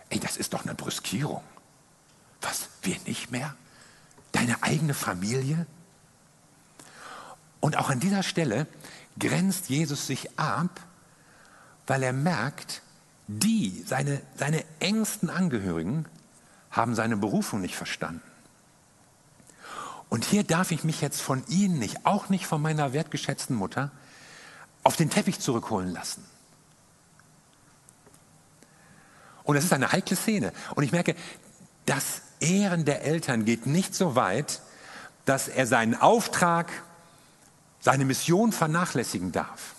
[0.08, 1.42] Ey, das ist doch eine Brüskierung.
[2.40, 3.54] Was, wir nicht mehr?
[4.32, 5.66] Deine eigene Familie?
[7.60, 8.66] Und auch an dieser Stelle
[9.18, 10.80] grenzt Jesus sich ab,
[11.86, 12.82] weil er merkt,
[13.26, 16.06] die, seine, seine engsten Angehörigen,
[16.70, 18.22] haben seine Berufung nicht verstanden.
[20.08, 23.90] Und hier darf ich mich jetzt von Ihnen nicht, auch nicht von meiner wertgeschätzten Mutter,
[24.82, 26.24] auf den Teppich zurückholen lassen.
[29.42, 30.52] Und das ist eine heikle Szene.
[30.74, 31.14] Und ich merke,
[31.86, 34.60] das Ehren der Eltern geht nicht so weit,
[35.24, 36.70] dass er seinen Auftrag,
[37.80, 39.74] seine Mission vernachlässigen darf.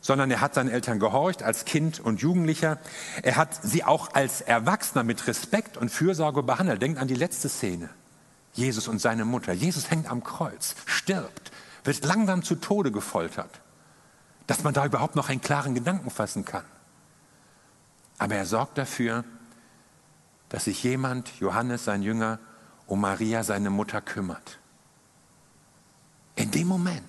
[0.00, 2.78] Sondern er hat seinen Eltern gehorcht als Kind und Jugendlicher.
[3.22, 6.80] Er hat sie auch als Erwachsener mit Respekt und Fürsorge behandelt.
[6.80, 7.90] Denkt an die letzte Szene.
[8.58, 9.52] Jesus und seine Mutter.
[9.52, 11.52] Jesus hängt am Kreuz, stirbt,
[11.84, 13.60] wird langsam zu Tode gefoltert,
[14.48, 16.64] dass man da überhaupt noch einen klaren Gedanken fassen kann.
[18.18, 19.24] Aber er sorgt dafür,
[20.48, 22.40] dass sich jemand, Johannes, sein Jünger,
[22.88, 24.58] um Maria, seine Mutter, kümmert.
[26.34, 27.04] In dem Moment.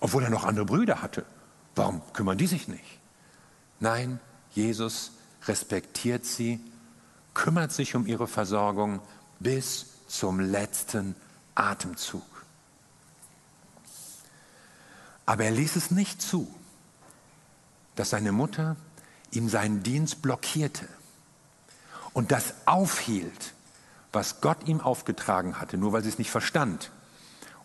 [0.00, 1.26] Obwohl er noch andere Brüder hatte.
[1.74, 3.00] Warum kümmern die sich nicht?
[3.78, 4.20] Nein,
[4.52, 5.12] Jesus
[5.46, 6.60] respektiert sie,
[7.34, 9.00] kümmert sich um ihre Versorgung
[9.38, 11.16] bis zum letzten
[11.54, 12.22] Atemzug.
[15.26, 16.52] Aber er ließ es nicht zu,
[17.96, 18.76] dass seine Mutter
[19.30, 20.86] ihm seinen Dienst blockierte
[22.12, 23.54] und das aufhielt,
[24.12, 26.90] was Gott ihm aufgetragen hatte, nur weil sie es nicht verstand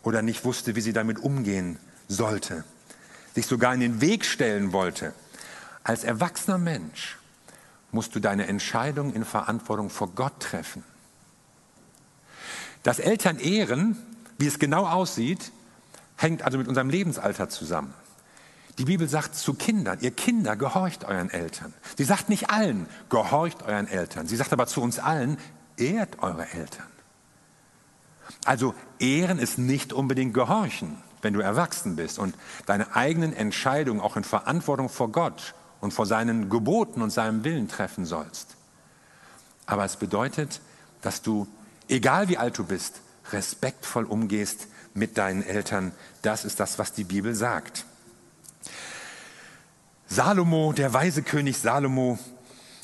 [0.02, 2.64] oder nicht wusste, wie sie damit umgehen sollte,
[3.36, 5.14] sich sogar in den Weg stellen wollte.
[5.84, 7.18] Als erwachsener Mensch
[7.92, 10.84] musst du deine Entscheidung in Verantwortung vor Gott treffen.
[12.84, 13.98] Das Elternehren,
[14.38, 15.52] wie es genau aussieht,
[16.15, 17.94] hängt also mit unserem Lebensalter zusammen.
[18.78, 21.74] Die Bibel sagt zu Kindern, ihr Kinder, gehorcht euren Eltern.
[21.98, 24.28] Sie sagt nicht allen, gehorcht euren Eltern.
[24.28, 25.38] Sie sagt aber zu uns allen,
[25.76, 26.88] ehrt eure Eltern.
[28.46, 32.36] Also ehren ist nicht unbedingt gehorchen, wenn du erwachsen bist und
[32.68, 37.68] deine eigenen Entscheidungen auch in Verantwortung vor Gott und vor seinen Geboten und seinem Willen
[37.68, 38.56] treffen sollst.
[39.65, 40.62] Aber es bedeutet,
[41.02, 41.48] dass du,
[41.89, 45.91] egal wie alt du bist, respektvoll umgehst mit deinen Eltern.
[46.21, 47.86] Das ist das, was die Bibel sagt.
[50.08, 52.17] Salomo, der weise König Salomo,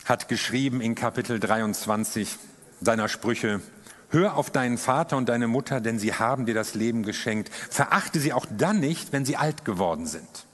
[0.05, 2.37] hat geschrieben in Kapitel 23
[2.81, 3.61] seiner Sprüche,
[4.09, 7.49] Hör auf deinen Vater und deine Mutter, denn sie haben dir das Leben geschenkt.
[7.53, 10.45] Verachte sie auch dann nicht, wenn sie alt geworden sind.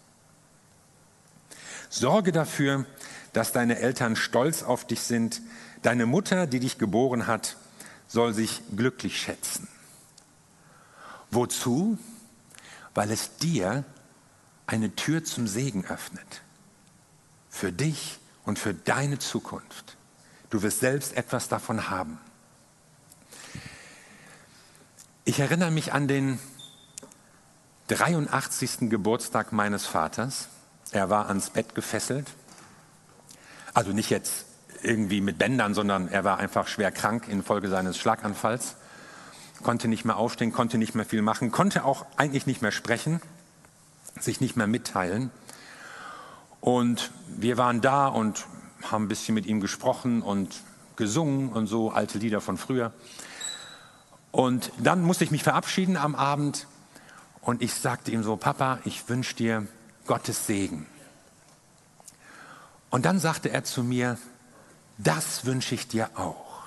[1.89, 2.85] Sorge dafür,
[3.33, 5.41] dass deine Eltern stolz auf dich sind.
[5.81, 7.57] Deine Mutter, die dich geboren hat,
[8.12, 9.69] soll sich glücklich schätzen.
[11.32, 11.97] Wozu?
[12.93, 13.86] Weil es dir
[14.67, 16.41] eine Tür zum Segen öffnet.
[17.50, 19.95] Für dich und für deine Zukunft.
[20.50, 22.19] Du wirst selbst etwas davon haben.
[25.24, 26.38] Ich erinnere mich an den
[27.88, 28.89] 83.
[28.89, 30.50] Geburtstag meines Vaters.
[30.91, 32.28] Er war ans Bett gefesselt.
[33.74, 34.45] Also nicht jetzt
[34.83, 38.75] irgendwie mit Bändern, sondern er war einfach schwer krank infolge seines Schlaganfalls.
[39.63, 43.21] Konnte nicht mehr aufstehen, konnte nicht mehr viel machen, konnte auch eigentlich nicht mehr sprechen,
[44.19, 45.29] sich nicht mehr mitteilen.
[46.59, 48.45] Und wir waren da und
[48.83, 50.61] haben ein bisschen mit ihm gesprochen und
[50.95, 52.93] gesungen und so alte Lieder von früher.
[54.31, 56.67] Und dann musste ich mich verabschieden am Abend
[57.41, 59.67] und ich sagte ihm so, Papa, ich wünsche dir
[60.05, 60.85] Gottes Segen.
[62.89, 64.17] Und dann sagte er zu mir,
[65.03, 66.63] das wünsche ich dir auch.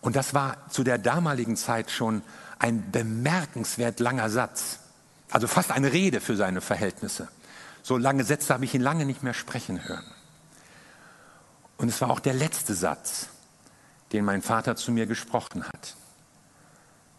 [0.00, 2.22] Und das war zu der damaligen Zeit schon
[2.58, 4.78] ein bemerkenswert langer Satz,
[5.30, 7.28] also fast eine Rede für seine Verhältnisse.
[7.82, 10.04] So lange Sätze habe ich ihn lange nicht mehr sprechen hören.
[11.76, 13.28] Und es war auch der letzte Satz,
[14.12, 15.96] den mein Vater zu mir gesprochen hat.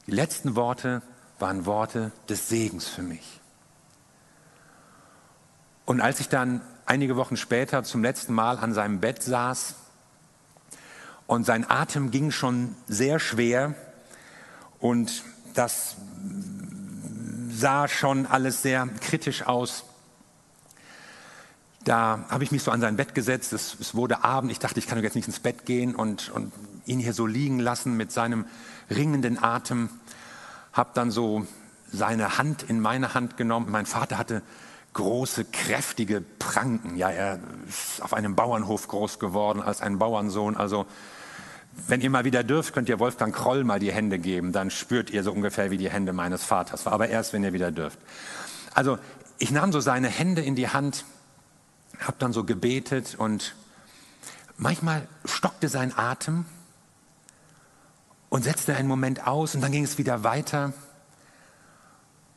[0.08, 1.02] Die letzten Worte
[1.40, 3.42] waren Worte des Segens für mich.
[5.86, 9.76] Und als ich dann einige Wochen später zum letzten Mal an seinem Bett saß.
[11.28, 13.76] Und sein Atem ging schon sehr schwer.
[14.80, 15.96] Und das
[17.50, 19.86] sah schon alles sehr kritisch aus.
[21.84, 24.80] Da habe ich mich so an sein Bett gesetzt, es, es wurde Abend, ich dachte,
[24.80, 26.52] ich kann jetzt nicht ins Bett gehen und, und
[26.88, 28.46] ihn hier so liegen lassen mit seinem
[28.90, 29.90] ringenden Atem,
[30.74, 31.46] habe dann so
[31.92, 33.68] seine Hand in meine Hand genommen.
[33.70, 34.42] Mein Vater hatte
[34.96, 36.98] große, kräftige Pranken.
[36.98, 40.58] Ja, er ist auf einem Bauernhof groß geworden als ein Bauernsohn.
[40.58, 40.88] Also
[41.88, 44.54] wenn ihr mal wieder dürft, könnt ihr Wolfgang Kroll mal die Hände geben.
[44.54, 46.88] Dann spürt ihr so ungefähr wie die Hände meines Vaters.
[46.88, 48.00] Aber erst, wenn ihr wieder dürft.
[48.74, 48.98] Also
[49.38, 51.04] ich nahm so seine Hände in die Hand,
[52.00, 53.54] habe dann so gebetet und
[54.58, 56.46] manchmal stockte sein Atem
[58.30, 60.72] und setzte einen Moment aus und dann ging es wieder weiter.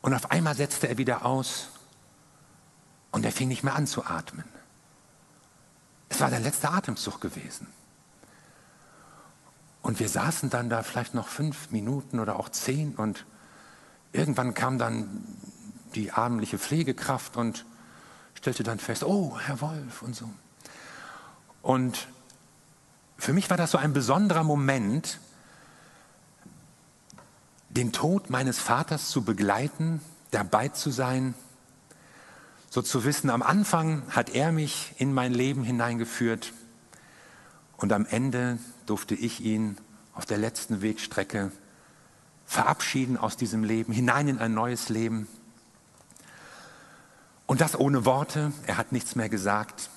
[0.01, 1.69] Und auf einmal setzte er wieder aus
[3.11, 4.45] und er fing nicht mehr an zu atmen.
[6.09, 7.67] Es war der letzte Atemzug gewesen.
[9.81, 13.25] Und wir saßen dann da vielleicht noch fünf Minuten oder auch zehn und
[14.11, 15.23] irgendwann kam dann
[15.95, 17.65] die abendliche Pflegekraft und
[18.35, 20.29] stellte dann fest, oh, Herr Wolf und so.
[21.61, 22.07] Und
[23.17, 25.19] für mich war das so ein besonderer Moment,
[27.69, 31.33] den Tod meines Vaters zu begleiten, dabei zu sein,
[32.69, 36.53] so zu wissen, am Anfang hat er mich in mein Leben hineingeführt
[37.77, 39.77] und am Ende durfte ich ihn
[40.13, 41.51] auf der letzten Wegstrecke
[42.45, 45.27] verabschieden aus diesem Leben, hinein in ein neues Leben.
[47.45, 49.89] Und das ohne Worte, er hat nichts mehr gesagt.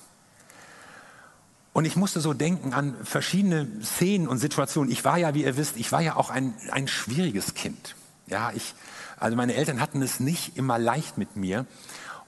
[1.73, 4.91] Und ich musste so denken an verschiedene Szenen und Situationen.
[4.91, 7.95] Ich war ja, wie ihr wisst, ich war ja auch ein, ein schwieriges Kind.
[8.27, 8.75] Ja, ich,
[9.19, 11.65] also meine Eltern hatten es nicht immer leicht mit mir.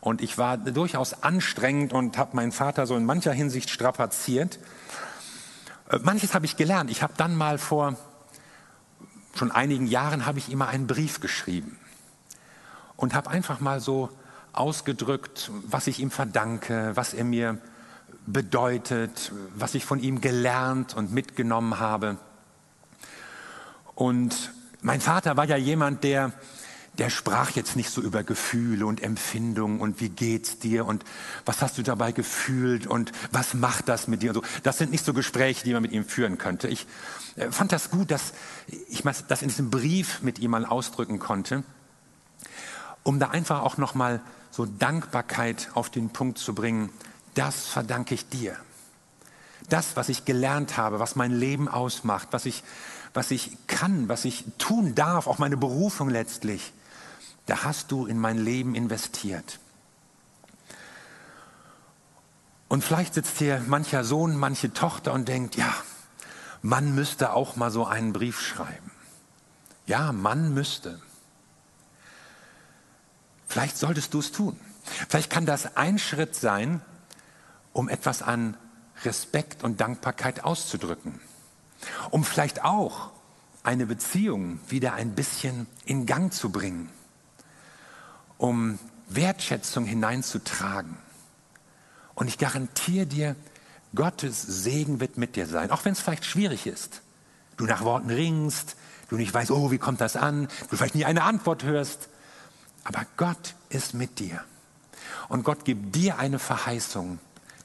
[0.05, 4.59] Und ich war durchaus anstrengend und habe meinen Vater so in mancher Hinsicht strapaziert.
[5.89, 6.91] Äh, manches habe ich gelernt.
[6.91, 7.97] Ich habe dann mal vor
[9.33, 11.79] schon einigen Jahren habe ich immer einen Brief geschrieben
[12.95, 14.11] und habe einfach mal so
[14.53, 17.57] ausgedrückt, was ich ihm verdanke, was er mir
[18.27, 22.19] bedeutet, was ich von ihm gelernt und mitgenommen habe.
[23.95, 26.31] Und mein Vater war ja jemand, der
[26.97, 31.03] der sprach jetzt nicht so über Gefühle und Empfindungen und wie geht's dir und
[31.45, 34.43] was hast du dabei gefühlt und was macht das mit dir und so.
[34.63, 36.67] Das sind nicht so Gespräche, die man mit ihm führen könnte.
[36.67, 36.87] Ich
[37.35, 38.33] äh, fand das gut, dass
[38.89, 41.63] ich das in diesem Brief mit ihm mal ausdrücken konnte,
[43.03, 46.89] um da einfach auch noch mal so Dankbarkeit auf den Punkt zu bringen.
[47.33, 48.55] Das verdanke ich dir.
[49.69, 52.63] Das, was ich gelernt habe, was mein Leben ausmacht, was ich,
[53.13, 56.71] was ich kann, was ich tun darf, auch meine Berufung letztlich
[57.45, 59.59] da hast du in mein Leben investiert.
[62.67, 65.73] Und vielleicht sitzt hier mancher Sohn, manche Tochter und denkt, ja,
[66.61, 68.91] man müsste auch mal so einen Brief schreiben.
[69.85, 70.99] Ja, man müsste.
[73.47, 74.59] Vielleicht solltest du es tun.
[75.07, 76.81] Vielleicht kann das ein Schritt sein,
[77.71, 78.57] um etwas an
[79.03, 81.19] Respekt und Dankbarkeit auszudrücken.
[82.09, 83.11] Um vielleicht auch
[83.63, 86.89] eine Beziehung wieder ein bisschen in Gang zu bringen.
[88.37, 90.97] Um Wertschätzung hineinzutragen.
[92.15, 93.35] Und ich garantiere dir,
[93.93, 97.01] Gottes Segen wird mit dir sein, auch wenn es vielleicht schwierig ist.
[97.57, 98.75] Du nach Worten ringst,
[99.09, 102.09] du nicht weißt, oh, wie kommt das an, du vielleicht nie eine Antwort hörst.
[102.83, 104.43] Aber Gott ist mit dir.
[105.29, 107.19] Und Gott gibt dir eine Verheißung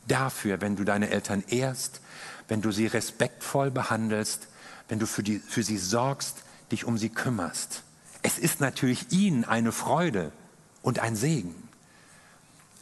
[0.06, 2.00] dafür, wenn du deine Eltern ehrst,
[2.48, 4.48] wenn du sie respektvoll behandelst,
[4.88, 6.38] wenn du für, die, für sie sorgst,
[6.72, 7.82] dich um sie kümmerst.
[8.22, 10.32] Es ist natürlich ihnen eine Freude
[10.82, 11.54] und ein Segen.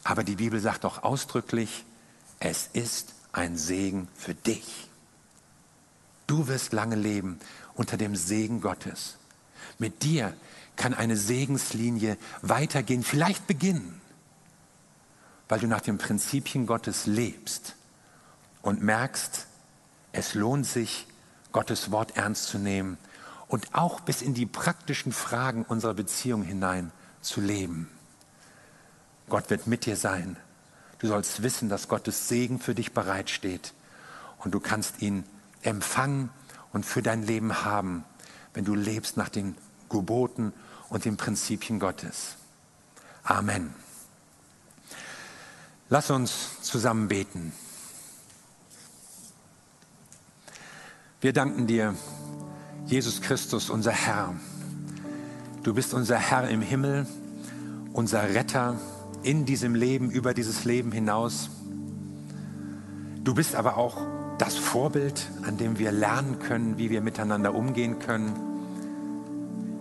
[0.03, 1.85] Aber die Bibel sagt doch ausdrücklich,
[2.39, 4.89] es ist ein Segen für dich.
[6.27, 7.39] Du wirst lange leben
[7.73, 9.17] unter dem Segen Gottes.
[9.77, 10.33] Mit dir
[10.75, 13.99] kann eine Segenslinie weitergehen, vielleicht beginnen,
[15.47, 17.75] weil du nach den Prinzipien Gottes lebst
[18.61, 19.47] und merkst,
[20.11, 21.07] es lohnt sich,
[21.51, 22.97] Gottes Wort ernst zu nehmen
[23.47, 27.89] und auch bis in die praktischen Fragen unserer Beziehung hinein zu leben.
[29.27, 30.37] Gott wird mit dir sein.
[30.99, 33.73] Du sollst wissen, dass Gottes Segen für dich bereitsteht
[34.39, 35.23] und du kannst ihn
[35.61, 36.29] empfangen
[36.73, 38.03] und für dein Leben haben,
[38.53, 39.55] wenn du lebst nach den
[39.89, 40.53] Geboten
[40.89, 42.35] und den Prinzipien Gottes.
[43.23, 43.73] Amen.
[45.89, 47.53] Lass uns zusammen beten.
[51.21, 51.95] Wir danken dir,
[52.85, 54.35] Jesus Christus, unser Herr.
[55.61, 57.05] Du bist unser Herr im Himmel,
[57.91, 58.75] unser Retter
[59.23, 61.49] in diesem Leben, über dieses Leben hinaus.
[63.25, 63.97] Du bist aber auch
[64.37, 68.31] das Vorbild, an dem wir lernen können, wie wir miteinander umgehen können,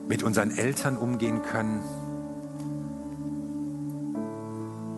[0.09, 1.81] mit unseren Eltern umgehen können.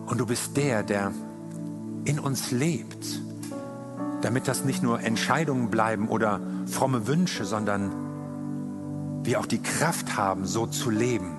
[0.07, 1.11] Und du bist der, der
[2.05, 3.21] in uns lebt,
[4.23, 7.91] damit das nicht nur Entscheidungen bleiben oder fromme Wünsche, sondern
[9.23, 11.37] wir auch die Kraft haben, so zu leben,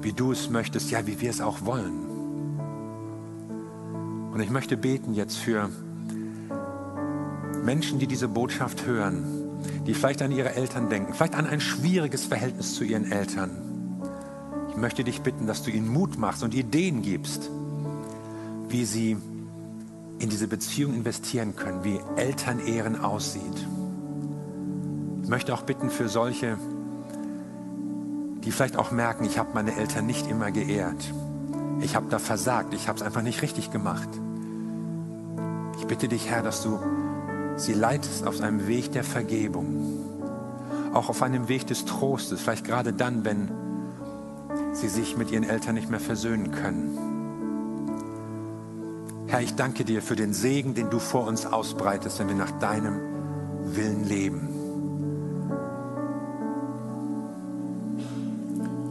[0.00, 2.06] wie du es möchtest, ja, wie wir es auch wollen.
[4.32, 5.68] Und ich möchte beten jetzt für
[7.62, 9.24] Menschen, die diese Botschaft hören,
[9.86, 13.50] die vielleicht an ihre Eltern denken, vielleicht an ein schwieriges Verhältnis zu ihren Eltern.
[14.70, 17.50] Ich möchte dich bitten, dass du ihnen Mut machst und Ideen gibst,
[18.68, 19.18] wie sie
[20.18, 23.66] in diese Beziehung investieren können, wie Elternehren aussieht.
[25.22, 26.58] Ich möchte auch bitten für solche,
[28.44, 31.12] die vielleicht auch merken, ich habe meine Eltern nicht immer geehrt.
[31.80, 34.08] Ich habe da versagt, ich habe es einfach nicht richtig gemacht.
[35.78, 36.78] Ich bitte dich, Herr, dass du
[37.56, 40.00] sie leitest auf einem Weg der Vergebung,
[40.92, 43.50] auch auf einem Weg des Trostes, vielleicht gerade dann, wenn
[44.72, 46.98] sie sich mit ihren Eltern nicht mehr versöhnen können.
[49.26, 52.50] Herr, ich danke dir für den Segen, den du vor uns ausbreitest, wenn wir nach
[52.58, 53.00] deinem
[53.64, 54.51] Willen leben.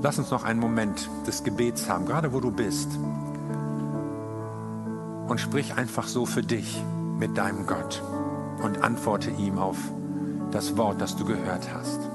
[0.04, 2.90] Lass uns noch einen Moment des Gebets haben, gerade wo du bist.
[5.28, 6.84] Und sprich einfach so für dich
[7.18, 8.02] mit deinem Gott
[8.64, 9.78] und antworte ihm auf
[10.52, 12.11] das Wort, das du gehört hast.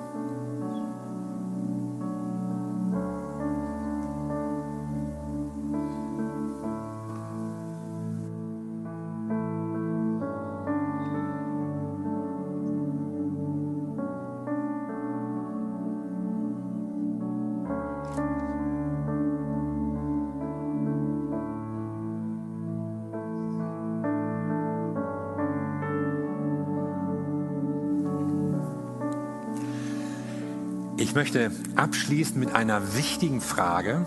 [31.17, 34.05] Möchte abschließen mit einer wichtigen Frage,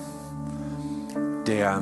[1.48, 1.82] der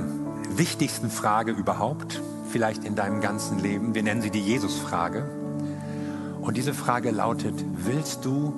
[0.56, 3.94] wichtigsten Frage überhaupt, vielleicht in deinem ganzen Leben.
[3.94, 5.30] Wir nennen sie die Jesus-Frage.
[6.40, 8.56] Und diese Frage lautet, willst du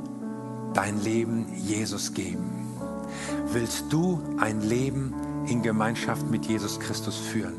[0.76, 2.52] dein Leben Jesus geben?
[3.52, 5.16] Willst du ein Leben
[5.48, 7.56] in Gemeinschaft mit Jesus Christus führen?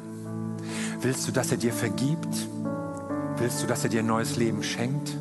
[1.01, 2.47] Willst du, dass er dir vergibt?
[3.39, 5.16] Willst du, dass er dir ein neues Leben schenkt?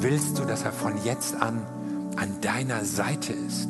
[0.00, 1.62] Willst du, dass er von jetzt an
[2.22, 3.68] an deiner Seite ist?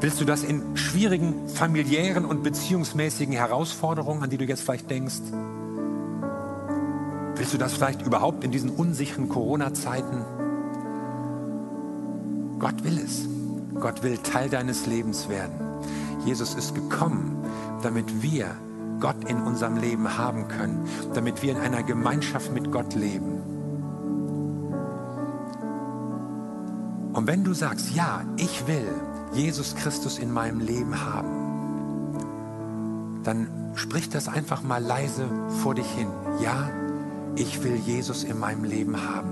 [0.00, 5.20] Willst du das in schwierigen familiären und beziehungsmäßigen Herausforderungen, an die du jetzt vielleicht denkst?
[7.36, 10.24] Willst du das vielleicht überhaupt in diesen unsicheren Corona-Zeiten?
[12.58, 13.28] Gott will es.
[13.80, 15.54] Gott will Teil deines Lebens werden.
[16.24, 17.44] Jesus ist gekommen,
[17.82, 18.50] damit wir
[18.98, 23.53] Gott in unserem Leben haben können, damit wir in einer Gemeinschaft mit Gott leben.
[27.14, 28.90] Und wenn du sagst, ja, ich will
[29.32, 31.44] Jesus Christus in meinem Leben haben,
[33.22, 33.46] dann
[33.76, 35.24] sprich das einfach mal leise
[35.62, 36.08] vor dich hin.
[36.42, 36.68] Ja,
[37.36, 39.30] ich will Jesus in meinem Leben haben.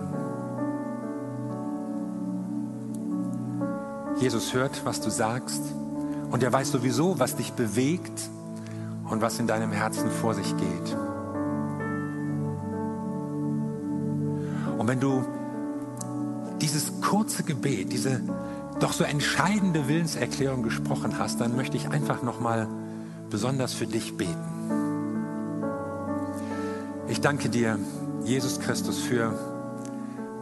[4.21, 5.63] Jesus hört, was du sagst
[6.31, 8.31] und er weiß sowieso, was dich bewegt
[9.11, 10.97] und was in deinem Herzen vor sich geht.
[14.79, 15.25] Und wenn du
[16.63, 18.21] dieses kurze Gebet, diese
[18.81, 22.69] doch so entscheidende Willenserklärung gesprochen hast, dann möchte ich einfach noch mal
[23.31, 24.39] besonders für dich beten.
[27.09, 27.79] Ich danke dir,
[28.25, 29.39] Jesus Christus, für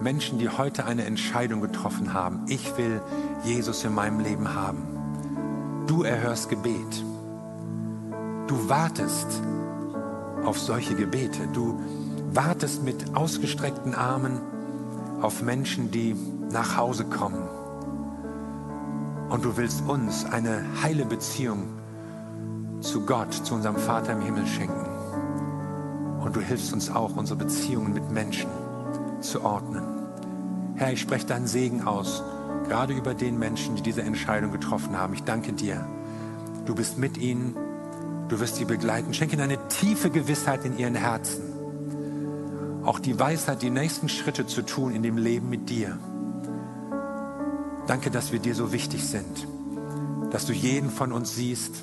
[0.00, 2.44] Menschen, die heute eine Entscheidung getroffen haben.
[2.48, 3.00] Ich will
[3.44, 4.82] Jesus in meinem Leben haben.
[5.86, 7.04] Du erhörst Gebet.
[8.46, 9.26] Du wartest
[10.44, 11.48] auf solche Gebete.
[11.52, 11.80] Du
[12.32, 14.40] wartest mit ausgestreckten Armen
[15.20, 16.16] auf Menschen, die
[16.50, 17.48] nach Hause kommen.
[19.28, 21.68] Und du willst uns eine heile Beziehung
[22.80, 24.86] zu Gott, zu unserem Vater im Himmel schenken.
[26.20, 28.50] Und du hilfst uns auch, unsere Beziehungen mit Menschen
[29.20, 29.82] zu ordnen.
[30.76, 32.22] Herr, ich spreche deinen Segen aus,
[32.66, 35.14] gerade über den Menschen, die diese Entscheidung getroffen haben.
[35.14, 35.84] Ich danke dir.
[36.64, 37.54] Du bist mit ihnen,
[38.28, 39.14] du wirst sie begleiten.
[39.14, 41.49] Schenke ihnen eine tiefe Gewissheit in ihren Herzen.
[42.84, 45.98] Auch die Weisheit, die nächsten Schritte zu tun in dem Leben mit dir.
[47.86, 49.46] Danke, dass wir dir so wichtig sind,
[50.30, 51.82] dass du jeden von uns siehst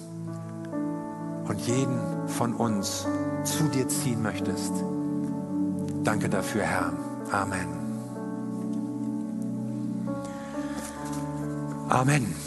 [1.48, 3.06] und jeden von uns
[3.44, 4.74] zu dir ziehen möchtest.
[6.04, 6.94] Danke dafür, Herr.
[7.32, 7.68] Amen.
[11.90, 12.47] Amen.